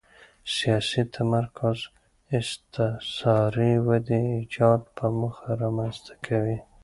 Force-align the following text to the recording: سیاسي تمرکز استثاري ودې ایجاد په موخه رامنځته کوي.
سیاسي 0.55 1.01
تمرکز 1.15 1.79
استثاري 2.39 3.73
ودې 3.87 4.21
ایجاد 4.37 4.81
په 4.95 5.05
موخه 5.17 5.49
رامنځته 5.61 6.13
کوي. 6.25 6.57